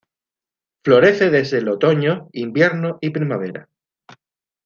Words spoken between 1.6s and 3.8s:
otoño, invierno y primavera.